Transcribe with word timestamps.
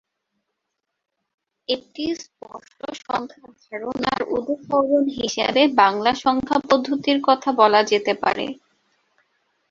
একটি 1.69 2.03
স্পষ্ট 2.21 2.79
সংখ্যা 3.01 3.45
ধারণার 3.63 4.21
উদাহরণ 4.31 5.05
হিসেবে 5.19 5.61
বাংলা 5.81 6.11
সংখ্যা 6.23 6.57
পদ্ধতির 6.69 7.17
কথা 7.27 7.49
বলা 7.61 7.81
যেতে 7.91 8.13
পারে। 8.23 8.45